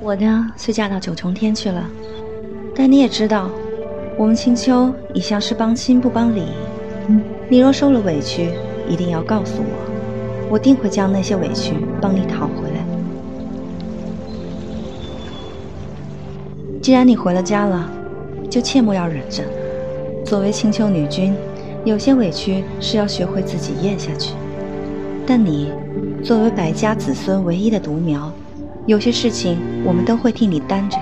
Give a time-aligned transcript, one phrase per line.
[0.00, 1.84] 我呢，虽嫁到九重天去了，
[2.74, 3.50] 但你也知道，
[4.16, 6.44] 我们青丘一向是帮亲不帮理。
[7.48, 8.50] 你若受了委屈，
[8.88, 12.84] 一定要告诉我，我定会将那些委屈帮你讨回来。
[16.80, 17.90] 既然你回了家了，
[18.48, 19.42] 就切莫要忍着。
[20.24, 21.34] 作为青丘女君，
[21.84, 24.34] 有些委屈是要学会自己咽下去。
[25.26, 25.72] 但你，
[26.22, 28.32] 作为百家子孙唯一的独苗，
[28.88, 30.96] 有些事情我们都会替你担着。